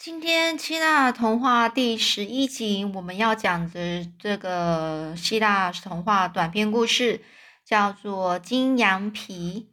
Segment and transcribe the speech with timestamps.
[0.00, 7.20] 今天希腊童话第十一集，我们要讲的这个希腊童话短篇故事
[7.66, 9.68] 叫做《金羊皮》。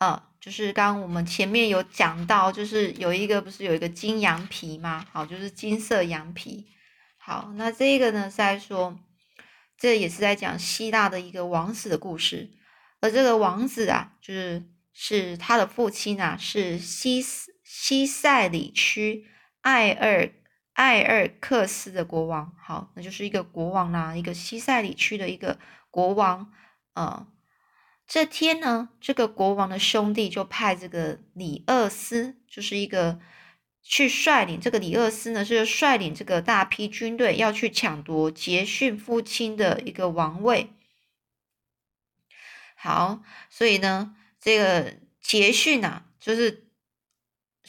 [0.00, 5.06] 呃，就是刚刚我们前面有讲到，就是有一个不是有一个金羊皮吗？
[5.10, 6.66] 好，就是金色羊皮。
[7.16, 8.98] 好，那这个呢是在说，
[9.78, 12.50] 这也是在讲希腊的一个王子的故事。
[13.00, 14.62] 而这个王子啊，就是
[14.92, 17.24] 是他的父亲啊，是西
[17.64, 19.24] 西塞里区。
[19.62, 20.30] 艾尔
[20.72, 25.58] 艾尔克斯的国王，好，那就是一个国王啦，一个西塞里区的一个
[25.90, 26.50] 国王。
[26.94, 27.26] 呃，
[28.06, 33.20] 这天呢，这个国王的兄弟就派这个里厄斯，就是一个
[33.82, 40.70] 去率领这个里厄斯呢，是率领这个大批军队要去抢夺杰逊父亲的一个王位。
[42.76, 46.69] 好，所以呢，这个杰逊啊，就是。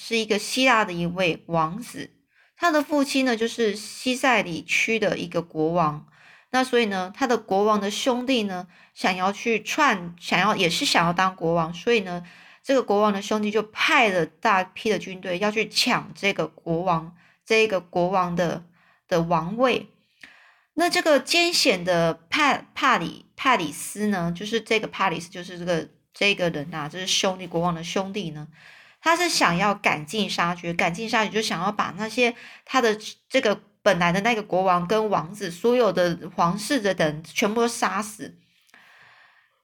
[0.03, 2.09] 是一个希腊的一位王子，
[2.57, 6.07] 他的父亲呢就是西塞里区的一个国王。
[6.49, 12.25] 那所以呢，他的国王的兄弟呢想要去串，想要也是想要当国王，所以呢，
[12.63, 18.65] 这个国王的兄弟就派了大批的军队要去抢这个国王，这个国王的
[19.07, 19.87] 的王位。
[20.73, 28.47] 那这个艰险的帕帕里帕里斯呢，就是这个帕里斯，就是这个这个人呐，就是兄弟国王的兄弟呢。
[29.01, 32.35] 他是想要赶尽杀绝，赶尽杀绝就想要把那些
[32.65, 32.95] 他的
[33.27, 38.37] 这个本来的那个国王跟王子，所有的皇室的人全部都杀死。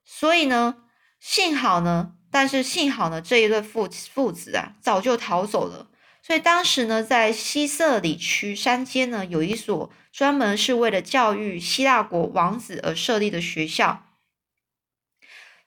[0.04, 0.78] 所以呢，
[1.20, 5.88] 幸好呢，但是幸好呢，这一对父父子啊早就逃走了。
[6.24, 14.04] 所以当时呢，在西瑟里区山间呢，有一所专门是为了教育希腊国王子而设立的学校。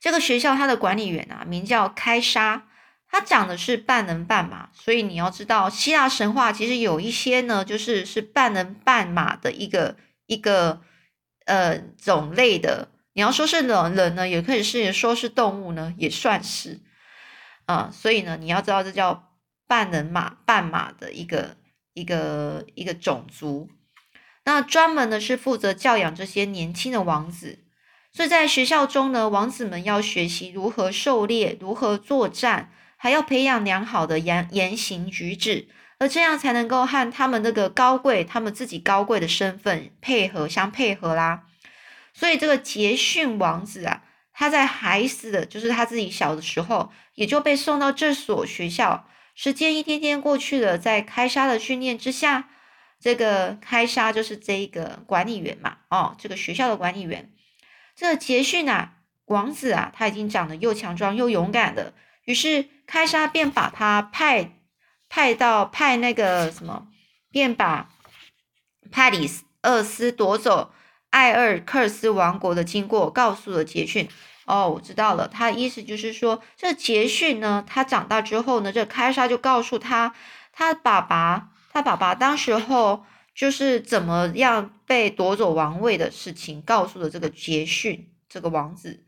[0.00, 2.66] 这个学校它的管理员啊，名叫开沙。
[3.12, 10.80] 他讲的是半人半马，所以你要知道，希腊神话其实有一些呢，就是是半人半马的一个一个
[11.46, 12.88] 呃种类的。
[13.14, 16.78] 你要说是人人呢，也可以是说是动物呢，也算是
[17.66, 17.90] 啊。
[17.92, 19.32] 所以呢，你要知道这叫
[19.66, 21.56] 半人马半马的一个
[21.92, 23.68] 一个一个种族。
[24.44, 27.58] 那专门的是负责教养这些年轻的王子，
[28.12, 32.70] 所以在学校中呢，王子们要学习如何狩猎，如何作战。
[33.02, 35.68] 还要培养良好的言言行举止，
[35.98, 41.44] 而这样才能够和他们那个高贵、他们自己高贵的身份配合相配合啦。
[42.12, 44.02] 所以这个杰逊王子啊，
[44.34, 49.08] 他在孩子的，就是他自己小的时候，也就被送到这所学校。
[49.34, 52.50] 时间一天天过去了，在开沙的训练之下，
[53.00, 57.32] 这个开沙就是这一个管理员嘛，哦，这个学校的管理员，
[57.96, 61.94] 这个杰逊啊，王子啊，他已经长得又强壮又勇敢的。
[62.30, 64.52] 于是开沙便把他派
[65.08, 66.86] 派到派那个什么，
[67.32, 67.90] 便把
[68.92, 70.72] 帕里斯厄斯夺走
[71.10, 74.08] 艾尔克斯王国的经过告诉了杰逊。
[74.46, 80.14] 哦，我知道了，他意思就是说，这杰逊呢，他长大之后呢，这开沙就告诉他，
[80.52, 83.04] 他爸爸，他爸爸当时候
[83.34, 89.04] 就是怎么样被夺走王位的事情，告诉了这个杰逊这个王子。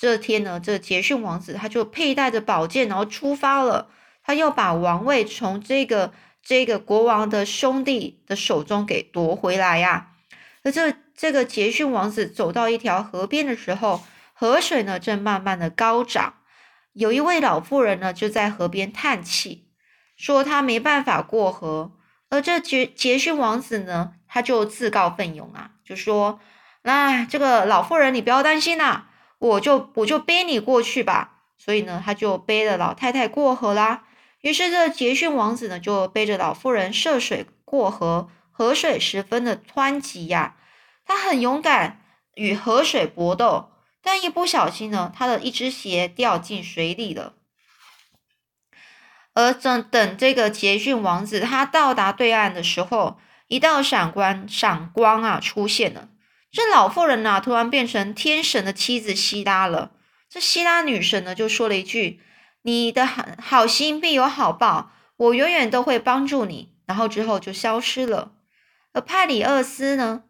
[0.00, 3.90] 这天呢，这杰逊王子他就佩戴着宝剑，然后出发了。
[4.22, 10.12] 他要把王位从这个这个国王的兄弟的手中给夺回来呀。
[10.62, 16.34] 而这这个杰逊王子走到一条河边的时候，河水呢正慢慢的高涨。
[16.92, 19.66] 有一位老妇人呢就在河边叹气，
[20.16, 21.90] 说他没办法过河。
[22.30, 26.38] 而这杰杰逊王子呢，他就自告奋勇啊，就说
[26.82, 29.06] ：“来，这个老妇人，你不要担心呐。”
[29.38, 34.04] 我就我就背你过去吧，所以呢，他就背着老太太过河啦。
[34.40, 40.56] 于是这杰逊王子呢，就背着老妇人涉水过河，河水十分的湍急呀。
[41.04, 42.02] 他很勇敢，
[42.34, 43.70] 与河水搏斗，
[44.02, 47.34] 但一不小心呢，他的一只鞋掉进水里了。
[49.34, 56.08] 而等等这个杰逊王子他到达对岸的时候，一道闪光闪光啊出现了。
[56.50, 59.92] 这老妇人呢，突然变成天神的妻子希拉了。
[60.30, 62.20] 这希拉女神呢，就说了一句
[62.62, 68.32] ：“你的好好心必有好报，我永远都会帮助你。”然后之后就消失了。
[68.92, 70.24] 而派里厄斯呢，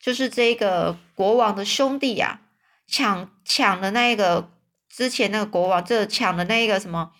[0.00, 2.40] 就是这个国王的兄弟呀，
[2.86, 4.52] 抢抢的那个
[4.88, 7.10] 之前那个国王，这抢的那个什么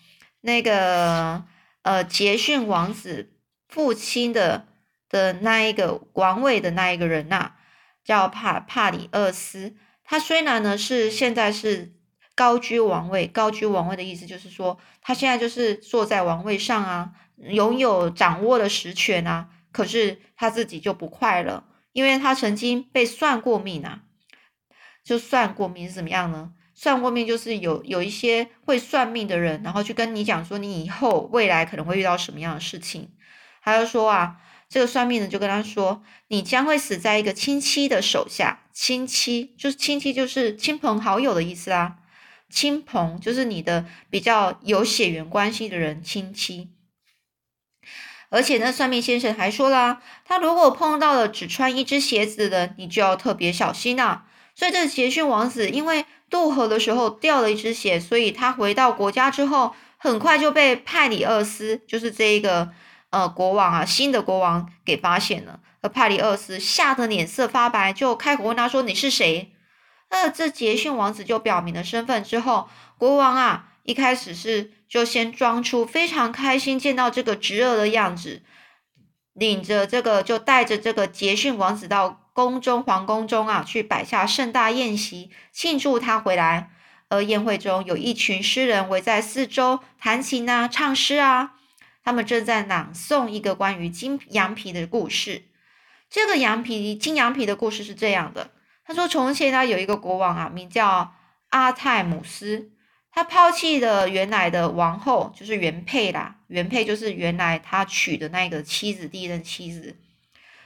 [0.41, 1.43] 那个
[1.81, 3.33] 呃杰逊王子
[3.67, 4.65] 父亲的
[5.09, 7.54] 的那一个王位的那一个人呐。
[8.05, 11.95] 叫帕帕里厄斯，他虽然呢是现在是
[12.35, 13.25] 高居王位。
[13.25, 19.49] 高居王位的意思就是说，他现在就是坐在王位上啊，拥有掌握的实权啊。
[19.71, 21.63] 可是他自己就不快乐，
[21.93, 24.03] 因为他曾经被算过命啊。
[25.03, 26.51] 就算过命是怎么样呢？
[26.75, 33.09] 算过命就是有有一些会算命的人，然后去跟你讲说，你以后未来可能会遇到什么样的事情。
[33.63, 34.37] 他就说啊。
[34.75, 38.63] 这个算命的就跟他说：“你将会死在一个亲戚的手下。
[38.73, 41.95] 亲戚就是亲戚，就是亲朋好友的意思啊。
[42.49, 46.71] 亲朋就是你的比较有血缘关系的人，亲戚。
[48.27, 54.25] 而且呢，算命先生还说啦，他如果碰到了只穿一只鞋子的人，你就要特别小心啊。
[54.55, 62.73] 所以这捷讯王子因为渡河的时候掉了一只鞋，所以他回到国家之后，很快就被派里厄斯，就是这一个。”
[63.15, 69.53] 呃，国王啊，新的国王给发现了，而帕里厄斯吓得脸色发白，就开口问他说：“你是谁？”
[70.11, 72.67] 那这杰逊王子就表明了身份之后，
[72.97, 78.43] 国王啊，一开始是就先装出非常开心见到这个侄儿的样子，
[79.31, 86.69] 领着这个就带着这个杰逊王子到宫中皇宫中啊，去摆下盛大宴席庆祝他回来。
[87.07, 91.53] 而宴会中有一群诗人围在四周弹琴啊，唱诗啊。
[92.05, 95.41] 他们正在朗诵一个关于金羊皮的故事。
[96.07, 98.51] 这个羊皮金羊皮的故事是这样的：
[98.85, 101.15] 他说，从前呢有一个国王啊，名叫
[101.49, 102.69] 阿泰姆斯，
[103.11, 109.97] 他抛弃了原来的王后，就是原配啦，原配就是原来他娶的那个妻子，第一任妻子。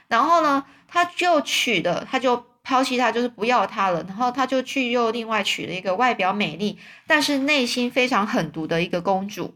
[0.08, 4.02] 然后呢，他就娶的，他就抛弃他，就是不要他了。
[4.02, 9.54] 然后他就去又另外娶了一个外表美丽，但是内心非常狠毒的一个公主。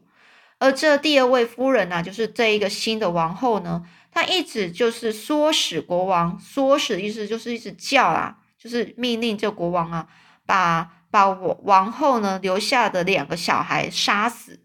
[0.64, 10.06] 而这第二位夫人呢，就是这一个新的王后呢，她一直就是唆使国王，唆使意思就是一直叫啊，就是命令这国王啊，
[10.46, 14.62] 把把我王后呢留下的两个小孩杀死。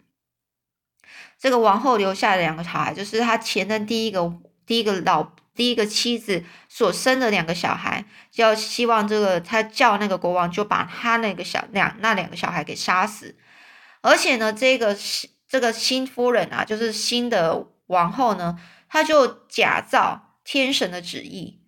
[1.37, 4.33] 这个王后留下的两个小孩，就是她前任第一个
[4.65, 13.35] 第一个老第一个妻子所生的两个小孩，就要希望这个他叫那个国王就把他那个小两那两个小孩给杀死，
[14.01, 15.27] 而且呢，这个是。
[15.49, 21.59] 这个新夫人啊，就是新的王后呢，她就假造天神的旨意，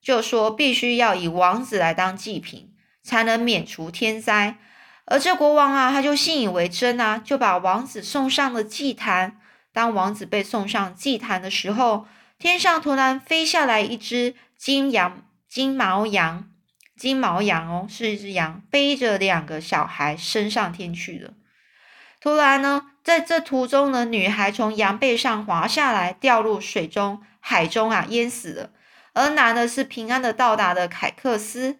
[0.00, 4.58] 就说必须要以王子来当祭品，才能免除天灾。
[5.06, 9.40] 而这国王啊，他就信以为真啊，就把王子送上了祭坛。
[9.72, 12.06] 当王子被送上祭坛的时候，
[12.38, 16.50] 天上突然飞下来一只金羊、金毛羊、
[16.96, 21.32] 金毛羊哦，是一只羊，背着两个小孩升上天去了。
[22.20, 22.86] 突然呢。
[23.02, 28.70] 在这途中呢，女孩从羊背上滑下来，掉入水中，海中啊，淹死了。
[29.14, 31.78] 而男的是平安的到达的凯克斯。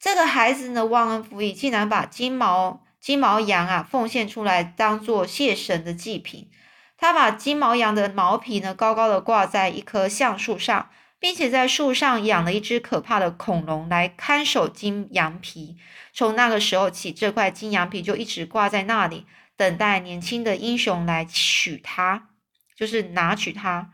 [0.00, 6.50] 这个孩子呢，忘恩负义，竟然把金毛金毛羊啊奉献出来，当做谢神的祭品。
[6.96, 10.88] 他把金毛羊的毛皮呢，高高的挂在一棵橡树上，
[11.20, 15.76] 并且在树上养了一只可怕的恐龙来看守金羊皮。
[16.14, 19.26] 从那个时候起，这块金羊皮就一直挂在那里。
[19.56, 22.28] 等待年轻的英雄来娶她，
[22.76, 23.90] 就是拿取她。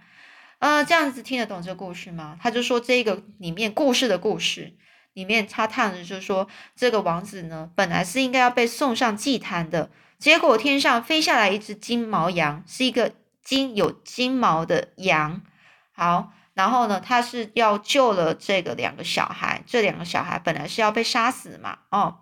[0.59, 2.37] 呃，这样子听得懂这个故事吗？
[2.41, 4.77] 他就说这个里面故事的故事
[5.13, 13.13] 里面，他探的就是说，这个王子呢，本来是应该要被送上祭坛的，结果天上飞下来一只金毛羊，是一个
[13.43, 15.43] 金有金毛的羊。
[15.91, 22.19] 好，然后呢，他是要救了这个两个小孩，这两个小孩本来是要被杀死嘛，哦。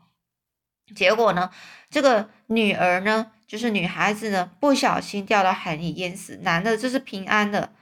[0.95, 1.51] 结果呢，
[1.91, 6.39] 这个女儿呢，就是女孩子呢，不小心掉到海里淹死。
[6.43, 7.73] 男的这是平安的，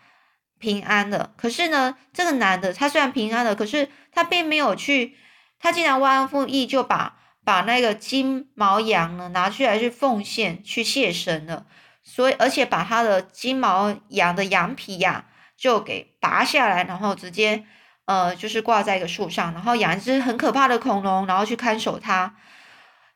[0.59, 1.33] 平安的。
[1.37, 5.17] 可是呢，这个男的他虽然平安了，可是他并没有去，
[5.59, 11.67] 他竟然忘恩负义，就把把那个金毛羊呢拿出来去奉献去谢神了。
[12.03, 17.65] 所以，而且把他的金毛羊的羊皮呀，就给拔下来，然后直接
[18.07, 22.35] 呃，就是挂在一个树上，然后养一只很可怕的恐龙，然后去看守它。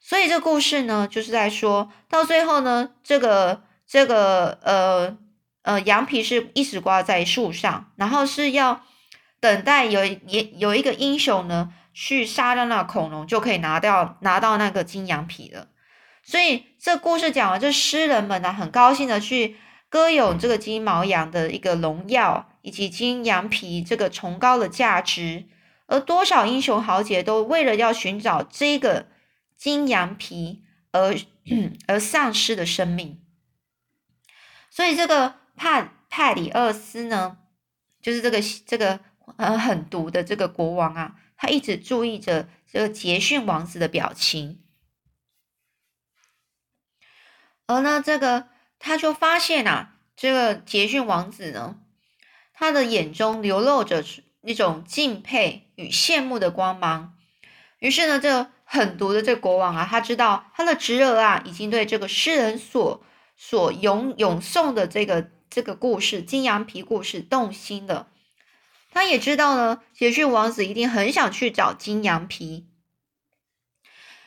[0.05, 5.17] 所以这故事呢，就是在说到最后呢，这个这个呃
[5.63, 8.83] 呃羊皮是一直挂在树上，然后是要
[9.41, 15.69] 等待有也有一个英雄呢去杀掉那恐龙，就可以拿掉拿到那个金羊皮了。
[16.25, 19.57] 所以这故事讲完，这诗人们呢很高兴的去
[19.89, 25.45] 歌咏这个金毛羊的一个荣耀，以及金羊皮这个崇高的价值，
[25.87, 29.12] 而多少英雄豪杰都为了要寻找这个。
[29.63, 31.17] 金羊皮而
[31.87, 33.25] 而丧失的生命，
[34.69, 37.39] 所以这个帕帕里厄斯呢，
[38.01, 38.99] 就是这个这个
[39.37, 44.65] 呃狠毒的这个国王啊，他一直注意着这个杰逊王子的表情。
[47.69, 48.49] 而呢，这个
[48.81, 51.79] 他就发现啊，这个杰逊王子呢，
[52.53, 54.05] 他的眼中流露着
[54.41, 57.17] 一种敬佩与羡慕的光芒。
[57.83, 63.03] 于是呢，这狠毒的这国王啊，他知道他的侄儿啊，已经对这个诗人所
[63.37, 68.07] 所咏咏颂的这个这个故事——金羊皮故事动心了。
[68.93, 72.69] 他也知道呢，杰逊王子一定很想去找金羊皮。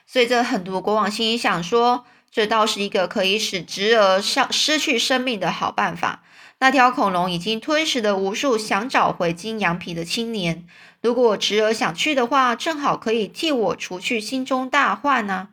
[0.06, 6.26] 所以，这狠毒国王心里想说：“这倒是一个可以使侄儿上失去生命的好办法。
[6.66, 10.66] 那条恐龙已经吞噬了无数想找回金羊皮的青年。
[11.00, 15.50] 如果侄儿想去的话，正好可以替我除去心中大患呢。”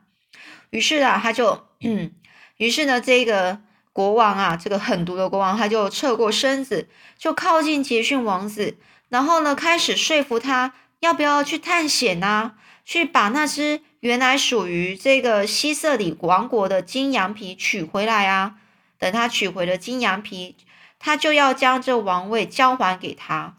[0.71, 1.67] 于是啊，他就，
[2.57, 3.59] 于是呢，这个
[3.91, 6.89] 国王啊，这个狠毒的国王，他就侧过身子，
[7.19, 8.77] 就靠近杰逊王子，
[9.09, 12.53] 然后呢，开始说服他要不要去探险呢？
[12.83, 18.55] 去把那只原来属于这个西瑟里王国的金羊皮取回来啊！
[18.97, 20.55] 等他取回了金羊皮，
[21.03, 23.57] 他就要将这王位交还给他。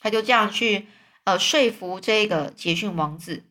[0.00, 0.86] 他就这样去
[1.24, 3.42] 呃说服这个杰逊王子。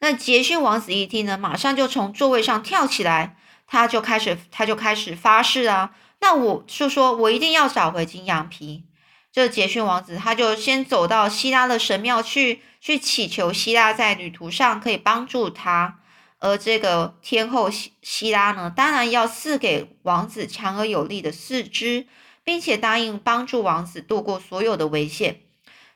[0.00, 3.36] 那杰逊王子一听呢，马上就从座位上跳起来，
[3.68, 5.94] 他就开始他就开始发誓啊！
[6.20, 8.84] 那我就说我一定要找回金羊皮。
[9.30, 12.62] 这杰逊王子他就先走到希拉的神庙去。
[12.84, 16.00] 去祈求希拉在旅途上可以帮助他，
[16.44, 22.08] 而这个天后希希拉呢，当然要赐给王子强而有力的四肢，
[22.42, 25.42] 并且答应帮助王子度过所有的危险。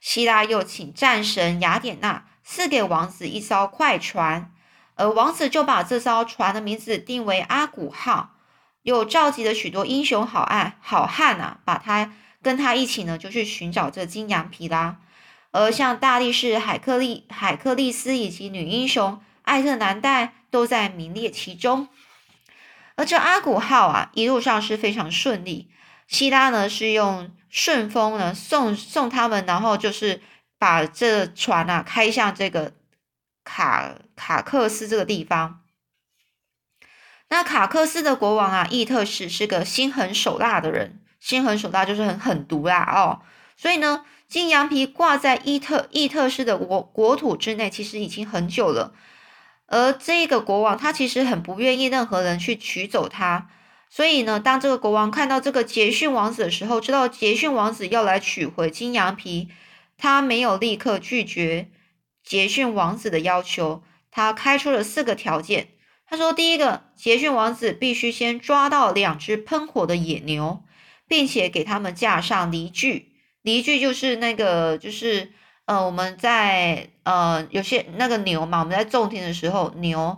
[0.00, 4.52] 希拉又请战神雅典娜赐给王子一艘快船，
[4.94, 8.36] 而王子就把这艘船的名字定为阿古号，
[8.82, 14.98] 又召集了许多英雄好汉好汉啊，把他跟他一起呢，就去寻找这金羊皮啦。
[15.50, 21.88] 而像大力士海克利、海克利斯以及女英雄艾特南戴都在名列其中。
[22.96, 25.70] 而这阿古号啊，一路上是非常顺利。
[26.06, 30.20] 希拉呢是用顺风呢送送他们，然后就是
[30.58, 32.74] 把这船啊开向这个
[33.42, 35.62] 卡卡克斯这个地方。
[37.28, 43.22] 那卡克斯的国王啊，伊特史是个心狠手辣的人，心狠手辣就是很狠毒啦哦，
[43.56, 44.04] 所以呢。
[44.28, 48.92] 金羊皮挂在伊特伊特氏的国国土之内，其实已经很久了。
[49.66, 53.48] 而这个国王他其实很不愿意任何人去取走它，
[53.90, 59.48] 所以呢，当这个国王看到这个捷逊王子的时候，知道捷逊王子要来取回金羊皮，
[59.96, 61.68] 他没有立刻拒绝
[62.22, 65.68] 捷逊王子的要求，他开出了四个条件。
[66.08, 70.62] 他说：第一个，捷逊王子必须先抓到两只喷火的野牛，
[71.08, 73.12] 并且给他们架上犁具。
[73.42, 75.32] 犁具就是那个，就是
[75.66, 80.16] 呃，我们在呃，有些那个牛嘛，我们在种田的时候，牛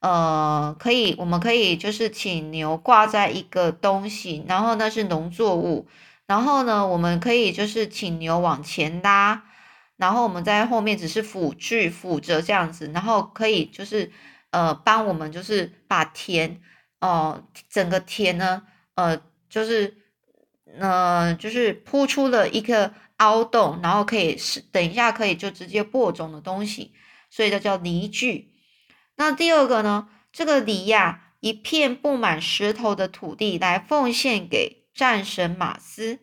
[0.00, 5.88] 呃，可以，我们可以就是请牛挂在一个东西，然后那是农作物，
[6.26, 9.42] 然后呢，我们可以就是请牛往前拉，
[9.96, 14.12] 然后我们在后面只是辅具辅着这样子，然后可以就是
[14.50, 16.60] 呃，帮我们就是把田
[17.00, 18.62] 哦，整个田呢，
[18.96, 19.96] 呃，就是。
[20.78, 26.92] 呃，就是铺出了一个凹洞，然后可以是等一下可以就直接播种的东西，
[27.30, 28.50] 所以这叫犁具。
[29.16, 36.18] 那第二个呢，这个犁呀，一片布满石头的土地来奉献给战神马斯。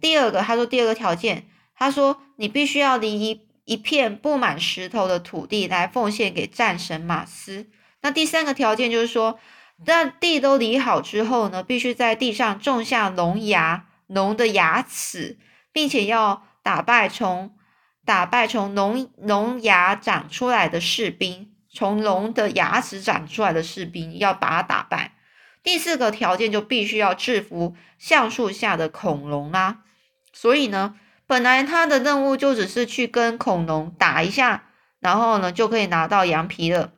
[0.00, 7.70] 第二个，他说第二个条件，他说你必须要犁一一片布满石头的土地来奉献给战神马斯。
[8.02, 9.38] 那第三个条件就是说。
[9.86, 15.38] 那地都犁好之后呢，必须在地上种下龙牙龙的牙齿，
[15.72, 17.56] 并且要打败从
[18.04, 25.14] 打败从龙龙牙长出来的士兵，从龙的牙齿长出来的士兵要把它打败。
[25.62, 29.82] 第四个条件就必须要制服橡树下的恐龙啦。
[30.32, 30.94] 所以呢，
[31.26, 34.64] 本来他的任务就只是去跟恐龙打一下，
[35.00, 36.92] 然后呢就可以拿到羊皮了。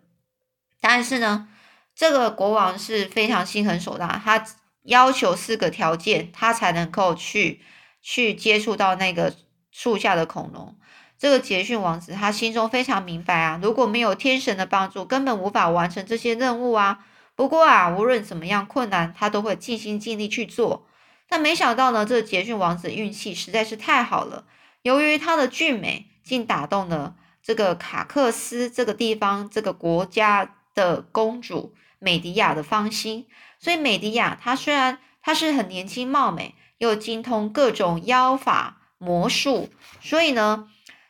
[0.80, 1.46] 但是呢。
[1.92, 4.42] 这个国王是非常心狠手辣，他
[4.84, 7.60] 要求四个条件，他才能够去
[8.00, 9.34] 去接触到那个
[9.70, 10.76] 树下的恐龙。
[11.18, 17.04] 这个捷逊王子他心中非常明白啊，如果没有天神的帮助，根本无法完成这些任务啊。
[17.36, 20.86] 不过啊，无论怎么样困难，他都会尽心尽力去做。
[21.28, 24.46] 但没想到呢，这个杰逊王子运气实在是太好了，
[24.82, 31.74] 由于他的俊美，竟打动了这个卡克斯这个地方这个国家的公主。
[32.02, 33.26] 美迪亚的芳心，
[33.58, 39.68] 所以美迪亚她虽然她是很年轻貌美，又精通各种妖法魔术，
[40.00, 40.66] 所以呢，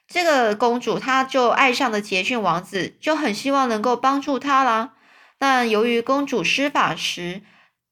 [0.09, 4.95] 这个公主她就爱上了杰逊王子，就很希望能够帮助他啦。
[5.39, 7.43] 但由于公主施法时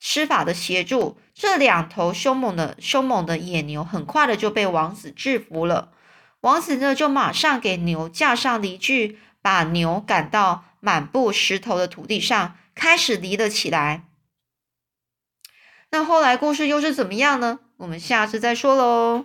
[0.00, 5.92] 施法的协助，这两头凶猛的凶猛的野牛很快的就被王子制服了。
[6.40, 14.04] 王子呢，就马上给牛架上犁具，把牛赶到满布石头的土地上，开始犁了起来。
[15.90, 17.60] 那后来故事又是怎么样呢？
[17.78, 19.24] 我们下次再说喽。